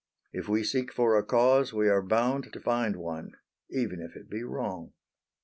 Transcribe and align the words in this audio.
If 0.33 0.49
we 0.49 0.63
seek 0.63 0.91
for 0.91 1.15
a 1.15 1.23
cause 1.23 1.73
we 1.73 1.87
are 1.87 2.01
bound 2.01 2.51
to 2.53 2.59
find 2.59 2.95
one 2.95 3.33
even 3.69 4.01
if 4.01 4.15
it 4.15 4.31
be 4.31 4.41
wrong. 4.41 4.93